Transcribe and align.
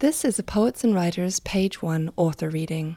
This 0.00 0.24
is 0.24 0.38
a 0.38 0.42
Poets 0.42 0.82
and 0.82 0.94
Writers 0.94 1.40
Page 1.40 1.82
1 1.82 2.12
author 2.16 2.48
reading. 2.48 2.96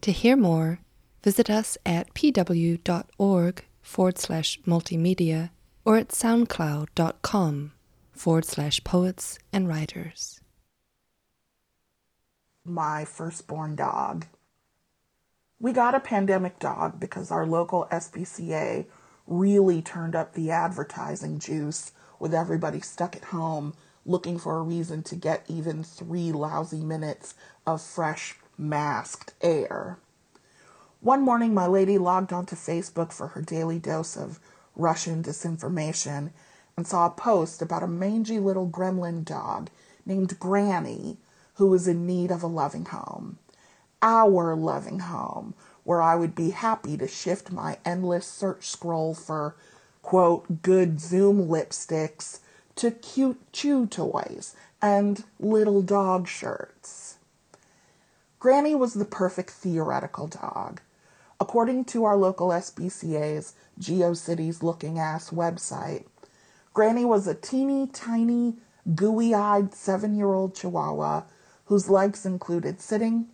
To 0.00 0.10
hear 0.10 0.38
more, 0.38 0.80
visit 1.22 1.50
us 1.50 1.76
at 1.84 2.14
pw.org 2.14 3.64
forward 3.82 4.18
slash 4.18 4.58
multimedia 4.66 5.50
or 5.84 5.98
at 5.98 6.08
soundcloud.com 6.08 7.72
forward 8.12 8.44
slash 8.46 8.82
poets 8.84 9.38
and 9.52 9.68
writers. 9.68 10.40
My 12.64 13.04
firstborn 13.04 13.76
dog. 13.76 14.24
We 15.58 15.74
got 15.74 15.94
a 15.94 16.00
pandemic 16.00 16.58
dog 16.58 16.98
because 16.98 17.30
our 17.30 17.44
local 17.44 17.86
SPCA 17.92 18.86
really 19.26 19.82
turned 19.82 20.16
up 20.16 20.32
the 20.32 20.50
advertising 20.50 21.38
juice 21.38 21.92
with 22.18 22.32
everybody 22.32 22.80
stuck 22.80 23.14
at 23.14 23.24
home 23.24 23.74
looking 24.04 24.38
for 24.38 24.58
a 24.58 24.62
reason 24.62 25.02
to 25.04 25.16
get 25.16 25.44
even 25.48 25.82
three 25.82 26.32
lousy 26.32 26.80
minutes 26.80 27.34
of 27.66 27.82
fresh, 27.82 28.36
masked 28.56 29.34
air. 29.40 29.98
One 31.00 31.22
morning, 31.22 31.54
my 31.54 31.66
lady 31.66 31.96
logged 31.98 32.32
onto 32.32 32.56
Facebook 32.56 33.12
for 33.12 33.28
her 33.28 33.42
daily 33.42 33.78
dose 33.78 34.16
of 34.16 34.38
Russian 34.76 35.22
disinformation 35.22 36.30
and 36.76 36.86
saw 36.86 37.06
a 37.06 37.10
post 37.10 37.62
about 37.62 37.82
a 37.82 37.88
mangy 37.88 38.38
little 38.38 38.68
gremlin 38.68 39.24
dog 39.24 39.70
named 40.04 40.38
Granny 40.38 41.18
who 41.54 41.66
was 41.66 41.86
in 41.86 42.06
need 42.06 42.30
of 42.30 42.42
a 42.42 42.46
loving 42.46 42.86
home. 42.86 43.38
Our 44.02 44.56
loving 44.56 45.00
home, 45.00 45.54
where 45.84 46.00
I 46.00 46.16
would 46.16 46.34
be 46.34 46.50
happy 46.50 46.96
to 46.96 47.06
shift 47.06 47.52
my 47.52 47.78
endless 47.84 48.26
search 48.26 48.66
scroll 48.66 49.14
for, 49.14 49.56
quote, 50.00 50.62
good 50.62 51.00
Zoom 51.00 51.48
lipsticks 51.48 52.40
to 52.76 52.90
cute 52.90 53.40
chew 53.52 53.86
toys 53.86 54.54
and 54.80 55.24
little 55.38 55.82
dog 55.82 56.26
shirts. 56.28 57.18
Granny 58.38 58.74
was 58.74 58.94
the 58.94 59.04
perfect 59.04 59.50
theoretical 59.50 60.26
dog. 60.26 60.80
According 61.38 61.84
to 61.86 62.04
our 62.04 62.16
local 62.16 62.48
SPCA's 62.48 63.54
GeoCities 63.78 64.62
looking 64.62 64.98
ass 64.98 65.30
website, 65.30 66.04
Granny 66.72 67.04
was 67.04 67.26
a 67.26 67.34
teeny 67.34 67.86
tiny, 67.86 68.56
gooey 68.94 69.34
eyed 69.34 69.74
seven 69.74 70.14
year 70.16 70.32
old 70.32 70.54
chihuahua 70.54 71.22
whose 71.66 71.90
likes 71.90 72.24
included 72.24 72.80
sitting, 72.80 73.26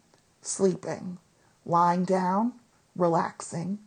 sleeping, 0.43 1.19
lying 1.65 2.05
down, 2.05 2.53
relaxing, 2.95 3.79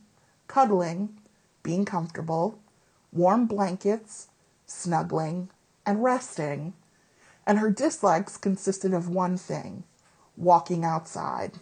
cuddling, 0.48 1.16
being 1.62 1.84
comfortable, 1.84 2.58
warm 3.12 3.46
blankets, 3.46 4.29
snuggling, 4.70 5.50
and 5.84 6.02
resting, 6.02 6.72
and 7.46 7.58
her 7.58 7.70
dislikes 7.70 8.36
consisted 8.36 8.94
of 8.94 9.08
one 9.08 9.36
thing 9.36 9.84
walking 10.36 10.84
outside. 10.84 11.58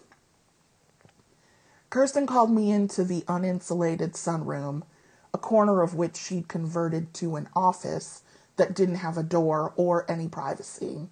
Kirsten 1.90 2.26
called 2.26 2.50
me 2.50 2.70
into 2.70 3.02
the 3.02 3.22
uninsulated 3.22 4.12
sunroom, 4.12 4.82
a 5.32 5.38
corner 5.38 5.82
of 5.82 5.94
which 5.94 6.16
she'd 6.16 6.48
converted 6.48 7.14
to 7.14 7.36
an 7.36 7.48
office 7.56 8.22
that 8.56 8.74
didn't 8.74 8.96
have 8.96 9.16
a 9.16 9.22
door 9.22 9.72
or 9.76 10.08
any 10.10 10.28
privacy. 10.28 11.08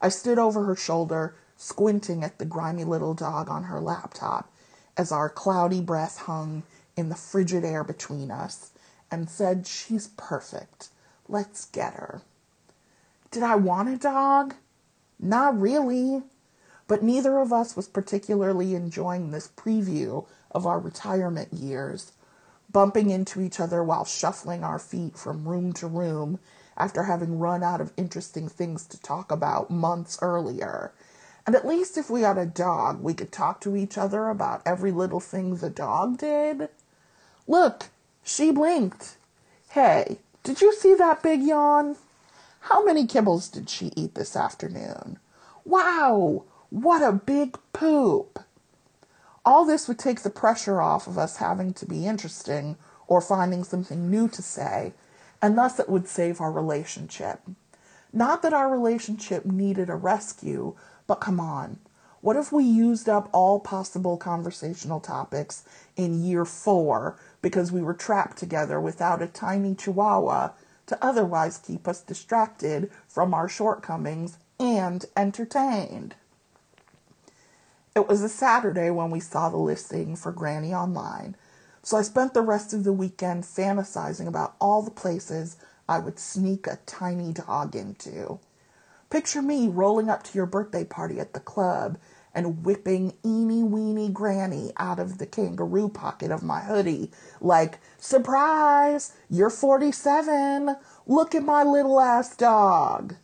I 0.00 0.08
stood 0.08 0.38
over 0.38 0.64
her 0.64 0.76
shoulder, 0.76 1.34
squinting 1.56 2.22
at 2.22 2.38
the 2.38 2.44
grimy 2.44 2.84
little 2.84 3.14
dog 3.14 3.50
on 3.50 3.64
her 3.64 3.80
laptop 3.80 4.50
as 4.96 5.10
our 5.10 5.28
cloudy 5.28 5.80
breath 5.80 6.18
hung 6.18 6.62
in 6.96 7.08
the 7.08 7.14
frigid 7.14 7.64
air 7.64 7.82
between 7.82 8.30
us, 8.30 8.70
and 9.10 9.28
said, 9.28 9.66
She's 9.66 10.08
perfect. 10.16 10.88
Let's 11.30 11.66
get 11.66 11.94
her. 11.94 12.22
Did 13.30 13.44
I 13.44 13.54
want 13.54 13.88
a 13.88 13.96
dog? 13.96 14.54
Not 15.20 15.58
really. 15.60 16.24
But 16.88 17.04
neither 17.04 17.38
of 17.38 17.52
us 17.52 17.76
was 17.76 17.86
particularly 17.86 18.74
enjoying 18.74 19.30
this 19.30 19.46
preview 19.46 20.26
of 20.50 20.66
our 20.66 20.80
retirement 20.80 21.52
years, 21.52 22.10
bumping 22.72 23.10
into 23.10 23.40
each 23.40 23.60
other 23.60 23.84
while 23.84 24.04
shuffling 24.04 24.64
our 24.64 24.80
feet 24.80 25.16
from 25.16 25.46
room 25.46 25.72
to 25.74 25.86
room 25.86 26.40
after 26.76 27.04
having 27.04 27.38
run 27.38 27.62
out 27.62 27.80
of 27.80 27.92
interesting 27.96 28.48
things 28.48 28.84
to 28.86 29.00
talk 29.00 29.30
about 29.30 29.70
months 29.70 30.18
earlier. 30.20 30.92
And 31.46 31.54
at 31.54 31.66
least 31.66 31.96
if 31.96 32.10
we 32.10 32.22
had 32.22 32.38
a 32.38 32.46
dog, 32.46 33.00
we 33.04 33.14
could 33.14 33.30
talk 33.30 33.60
to 33.60 33.76
each 33.76 33.96
other 33.96 34.28
about 34.28 34.62
every 34.66 34.90
little 34.90 35.20
thing 35.20 35.54
the 35.54 35.70
dog 35.70 36.18
did. 36.18 36.70
Look, 37.46 37.84
she 38.24 38.50
blinked. 38.50 39.16
Hey, 39.68 40.18
did 40.42 40.60
you 40.60 40.72
see 40.74 40.94
that 40.94 41.22
big 41.22 41.42
yawn? 41.42 41.96
How 42.60 42.84
many 42.84 43.06
kibbles 43.06 43.50
did 43.50 43.68
she 43.68 43.92
eat 43.96 44.14
this 44.14 44.36
afternoon? 44.36 45.18
Wow, 45.64 46.44
what 46.70 47.02
a 47.02 47.12
big 47.12 47.58
poop! 47.72 48.40
All 49.44 49.64
this 49.64 49.88
would 49.88 49.98
take 49.98 50.20
the 50.20 50.30
pressure 50.30 50.80
off 50.80 51.06
of 51.06 51.18
us 51.18 51.38
having 51.38 51.72
to 51.74 51.86
be 51.86 52.06
interesting 52.06 52.76
or 53.06 53.20
finding 53.20 53.64
something 53.64 54.10
new 54.10 54.28
to 54.28 54.42
say, 54.42 54.92
and 55.42 55.56
thus 55.56 55.78
it 55.78 55.88
would 55.88 56.08
save 56.08 56.40
our 56.40 56.52
relationship. 56.52 57.40
Not 58.12 58.42
that 58.42 58.52
our 58.52 58.70
relationship 58.70 59.44
needed 59.44 59.88
a 59.88 59.94
rescue, 59.94 60.74
but 61.06 61.16
come 61.16 61.40
on. 61.40 61.78
What 62.22 62.36
if 62.36 62.52
we 62.52 62.64
used 62.64 63.08
up 63.08 63.30
all 63.32 63.60
possible 63.60 64.18
conversational 64.18 65.00
topics 65.00 65.64
in 65.96 66.22
year 66.22 66.44
four 66.44 67.16
because 67.40 67.72
we 67.72 67.80
were 67.80 67.94
trapped 67.94 68.36
together 68.36 68.78
without 68.78 69.22
a 69.22 69.26
tiny 69.26 69.74
chihuahua 69.74 70.50
to 70.86 71.04
otherwise 71.04 71.56
keep 71.56 71.88
us 71.88 72.02
distracted 72.02 72.90
from 73.08 73.32
our 73.32 73.48
shortcomings 73.48 74.36
and 74.58 75.06
entertained. 75.16 76.14
It 77.96 78.06
was 78.06 78.22
a 78.22 78.28
Saturday 78.28 78.90
when 78.90 79.10
we 79.10 79.20
saw 79.20 79.48
the 79.48 79.56
listing 79.56 80.14
for 80.14 80.30
Granny 80.30 80.74
online, 80.74 81.36
so 81.82 81.96
I 81.96 82.02
spent 82.02 82.34
the 82.34 82.42
rest 82.42 82.74
of 82.74 82.84
the 82.84 82.92
weekend 82.92 83.44
fantasizing 83.44 84.26
about 84.26 84.56
all 84.60 84.82
the 84.82 84.90
places 84.90 85.56
I 85.88 85.98
would 85.98 86.18
sneak 86.18 86.66
a 86.66 86.78
tiny 86.84 87.32
dog 87.32 87.74
into. 87.74 88.40
Picture 89.10 89.42
me 89.42 89.66
rolling 89.66 90.08
up 90.08 90.22
to 90.22 90.34
your 90.34 90.46
birthday 90.46 90.84
party 90.84 91.18
at 91.18 91.34
the 91.34 91.40
club 91.40 91.98
and 92.32 92.64
whipping 92.64 93.12
eeny 93.26 93.64
weeny 93.64 94.08
granny 94.08 94.72
out 94.76 95.00
of 95.00 95.18
the 95.18 95.26
kangaroo 95.26 95.88
pocket 95.88 96.30
of 96.30 96.44
my 96.44 96.60
hoodie, 96.60 97.10
like, 97.40 97.80
surprise, 97.98 99.12
you're 99.28 99.50
47. 99.50 100.76
Look 101.08 101.34
at 101.34 101.42
my 101.42 101.64
little 101.64 101.98
ass 101.98 102.36
dog. 102.36 103.16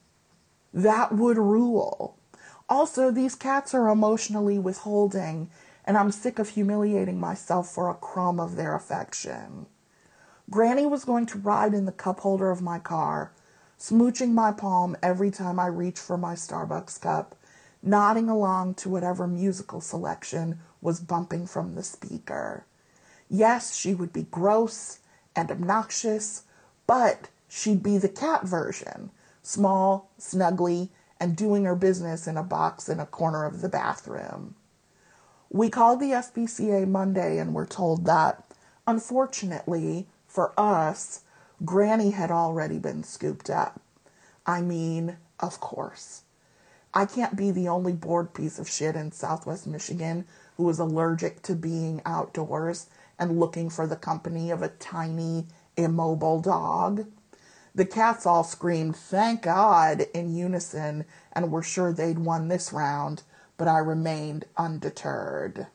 That 0.74 1.12
would 1.12 1.38
rule. 1.38 2.18
Also, 2.68 3.12
these 3.12 3.36
cats 3.36 3.72
are 3.72 3.88
emotionally 3.88 4.58
withholding, 4.58 5.50
and 5.84 5.96
I'm 5.96 6.10
sick 6.10 6.40
of 6.40 6.48
humiliating 6.48 7.20
myself 7.20 7.68
for 7.68 7.88
a 7.88 7.94
crumb 7.94 8.40
of 8.40 8.56
their 8.56 8.74
affection. 8.74 9.66
Granny 10.50 10.84
was 10.84 11.04
going 11.04 11.26
to 11.26 11.38
ride 11.38 11.74
in 11.74 11.84
the 11.84 11.92
cup 11.92 12.20
holder 12.20 12.50
of 12.50 12.60
my 12.60 12.80
car, 12.80 13.30
smooching 13.78 14.32
my 14.32 14.52
palm 14.52 14.96
every 15.02 15.30
time 15.30 15.58
I 15.58 15.66
reach 15.66 15.98
for 15.98 16.16
my 16.16 16.34
Starbucks 16.34 17.00
cup 17.00 17.36
nodding 17.82 18.28
along 18.28 18.74
to 18.74 18.88
whatever 18.88 19.26
musical 19.26 19.80
selection 19.80 20.58
was 20.80 21.00
bumping 21.00 21.46
from 21.46 21.74
the 21.74 21.82
speaker. 21.82 22.64
Yes, 23.28 23.76
she 23.76 23.94
would 23.94 24.12
be 24.12 24.24
gross 24.24 24.98
and 25.34 25.50
obnoxious, 25.50 26.42
but 26.86 27.28
she'd 27.48 27.82
be 27.82 27.98
the 27.98 28.08
cat 28.08 28.44
version, 28.44 29.10
small, 29.42 30.10
snuggly, 30.18 30.88
and 31.18 31.36
doing 31.36 31.64
her 31.64 31.76
business 31.76 32.26
in 32.26 32.36
a 32.36 32.42
box 32.42 32.88
in 32.88 33.00
a 33.00 33.06
corner 33.06 33.44
of 33.44 33.60
the 33.60 33.68
bathroom. 33.68 34.54
We 35.50 35.70
called 35.70 36.00
the 36.00 36.10
SPCA 36.10 36.88
Monday 36.88 37.38
and 37.38 37.54
were 37.54 37.66
told 37.66 38.04
that, 38.06 38.44
unfortunately 38.86 40.08
for 40.26 40.52
us, 40.58 41.22
Granny 41.64 42.10
had 42.10 42.30
already 42.30 42.78
been 42.78 43.02
scooped 43.02 43.48
up. 43.48 43.80
I 44.44 44.60
mean, 44.60 45.16
of 45.40 45.60
course. 45.60 46.22
I 46.92 47.06
can't 47.06 47.36
be 47.36 47.50
the 47.50 47.68
only 47.68 47.92
bored 47.92 48.34
piece 48.34 48.58
of 48.58 48.68
shit 48.68 48.96
in 48.96 49.12
Southwest 49.12 49.66
Michigan 49.66 50.26
who 50.56 50.68
is 50.70 50.78
allergic 50.78 51.42
to 51.42 51.54
being 51.54 52.00
outdoors 52.04 52.86
and 53.18 53.38
looking 53.40 53.70
for 53.70 53.86
the 53.86 53.96
company 53.96 54.50
of 54.50 54.62
a 54.62 54.68
tiny, 54.68 55.46
immobile 55.76 56.40
dog. 56.40 57.06
The 57.74 57.84
cats 57.84 58.24
all 58.24 58.44
screamed, 58.44 58.96
Thank 58.96 59.42
God, 59.42 60.06
in 60.14 60.34
unison 60.34 61.04
and 61.32 61.50
were 61.52 61.62
sure 61.62 61.92
they'd 61.92 62.18
won 62.18 62.48
this 62.48 62.72
round, 62.72 63.22
but 63.58 63.68
I 63.68 63.78
remained 63.78 64.46
undeterred. 64.56 65.66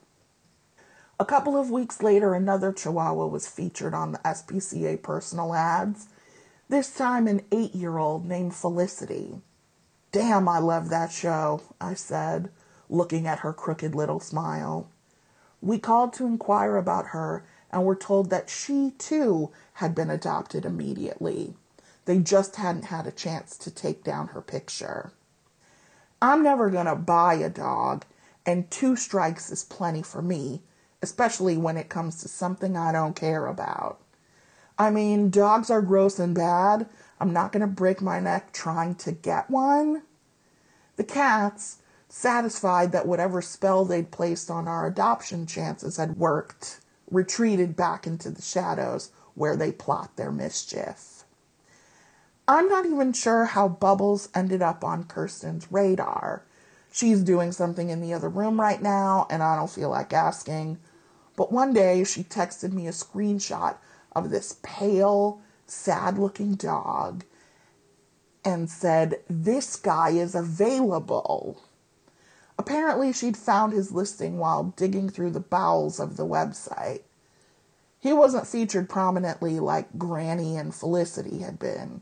A 1.21 1.25
couple 1.25 1.55
of 1.55 1.69
weeks 1.69 2.01
later, 2.01 2.33
another 2.33 2.73
Chihuahua 2.73 3.27
was 3.27 3.47
featured 3.47 3.93
on 3.93 4.11
the 4.11 4.17
SPCA 4.25 5.03
personal 5.03 5.53
ads, 5.53 6.07
this 6.67 6.91
time 6.95 7.27
an 7.27 7.43
eight 7.51 7.75
year 7.75 7.99
old 7.99 8.25
named 8.25 8.55
Felicity. 8.55 9.39
Damn, 10.11 10.49
I 10.49 10.57
love 10.57 10.89
that 10.89 11.11
show, 11.11 11.61
I 11.79 11.93
said, 11.93 12.49
looking 12.89 13.27
at 13.27 13.41
her 13.41 13.53
crooked 13.53 13.93
little 13.93 14.19
smile. 14.19 14.89
We 15.61 15.77
called 15.77 16.13
to 16.13 16.25
inquire 16.25 16.75
about 16.75 17.09
her 17.09 17.45
and 17.69 17.85
were 17.85 17.95
told 17.95 18.31
that 18.31 18.49
she, 18.49 18.95
too, 18.97 19.51
had 19.73 19.93
been 19.93 20.09
adopted 20.09 20.65
immediately. 20.65 21.53
They 22.05 22.17
just 22.17 22.55
hadn't 22.55 22.85
had 22.85 23.05
a 23.05 23.11
chance 23.11 23.57
to 23.59 23.69
take 23.69 24.03
down 24.03 24.29
her 24.29 24.41
picture. 24.41 25.11
I'm 26.19 26.41
never 26.41 26.71
going 26.71 26.87
to 26.87 26.95
buy 26.95 27.35
a 27.35 27.49
dog, 27.51 28.05
and 28.43 28.71
two 28.71 28.95
strikes 28.95 29.51
is 29.51 29.63
plenty 29.63 30.01
for 30.01 30.23
me, 30.23 30.63
especially 31.01 31.57
when 31.57 31.77
it 31.77 31.89
comes 31.89 32.21
to 32.21 32.27
something 32.27 32.77
I 32.77 32.91
don't 32.91 33.15
care 33.15 33.47
about. 33.47 33.99
I 34.77 34.89
mean, 34.89 35.29
dogs 35.29 35.69
are 35.69 35.81
gross 35.81 36.19
and 36.19 36.33
bad. 36.33 36.87
I'm 37.19 37.33
not 37.33 37.51
going 37.51 37.61
to 37.61 37.67
break 37.67 38.01
my 38.01 38.19
neck 38.19 38.51
trying 38.53 38.95
to 38.95 39.11
get 39.11 39.49
one. 39.49 40.03
The 40.95 41.03
cats, 41.03 41.77
satisfied 42.09 42.91
that 42.91 43.07
whatever 43.07 43.41
spell 43.41 43.85
they'd 43.85 44.11
placed 44.11 44.51
on 44.51 44.67
our 44.67 44.85
adoption 44.85 45.45
chances 45.45 45.97
had 45.97 46.17
worked, 46.17 46.81
retreated 47.09 47.75
back 47.75 48.05
into 48.05 48.29
the 48.29 48.41
shadows 48.41 49.11
where 49.33 49.55
they 49.55 49.71
plot 49.71 50.15
their 50.17 50.31
mischief. 50.31 51.23
I'm 52.47 52.67
not 52.67 52.85
even 52.85 53.13
sure 53.13 53.45
how 53.45 53.69
Bubbles 53.69 54.27
ended 54.35 54.61
up 54.61 54.83
on 54.83 55.05
Kirsten's 55.05 55.71
radar. 55.71 56.43
She's 56.91 57.23
doing 57.23 57.53
something 57.53 57.89
in 57.89 58.01
the 58.01 58.13
other 58.13 58.27
room 58.27 58.59
right 58.59 58.81
now, 58.81 59.25
and 59.29 59.41
I 59.41 59.55
don't 59.55 59.69
feel 59.69 59.89
like 59.89 60.11
asking. 60.11 60.79
But 61.35 61.51
one 61.51 61.73
day 61.73 62.03
she 62.03 62.23
texted 62.23 62.73
me 62.73 62.87
a 62.87 62.91
screenshot 62.91 63.77
of 64.13 64.29
this 64.29 64.57
pale, 64.61 65.41
sad 65.65 66.17
looking 66.17 66.55
dog 66.55 67.23
and 68.43 68.69
said, 68.69 69.19
This 69.29 69.75
guy 69.75 70.09
is 70.09 70.35
available. 70.35 71.61
Apparently, 72.57 73.13
she'd 73.13 73.37
found 73.37 73.73
his 73.73 73.91
listing 73.91 74.37
while 74.37 74.73
digging 74.75 75.09
through 75.09 75.31
the 75.31 75.39
bowels 75.39 75.99
of 75.99 76.17
the 76.17 76.25
website. 76.25 77.01
He 77.99 78.13
wasn't 78.13 78.47
featured 78.47 78.89
prominently 78.89 79.59
like 79.59 79.97
Granny 79.97 80.57
and 80.57 80.73
Felicity 80.73 81.39
had 81.39 81.59
been. 81.59 82.01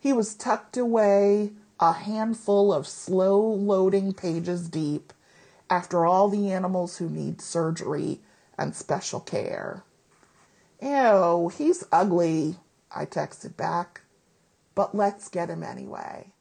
He 0.00 0.12
was 0.12 0.34
tucked 0.34 0.76
away 0.76 1.52
a 1.80 1.92
handful 1.92 2.72
of 2.72 2.88
slow 2.88 3.40
loading 3.40 4.12
pages 4.12 4.68
deep 4.68 5.12
after 5.70 6.06
all 6.06 6.28
the 6.28 6.50
animals 6.50 6.96
who 6.96 7.08
need 7.08 7.40
surgery 7.40 8.20
and 8.58 8.74
special 8.74 9.20
care. 9.20 9.84
Ew, 10.82 11.50
he's 11.56 11.84
ugly, 11.92 12.56
I 12.94 13.06
texted 13.06 13.56
back, 13.56 14.02
but 14.74 14.94
let's 14.94 15.28
get 15.28 15.50
him 15.50 15.62
anyway. 15.62 16.32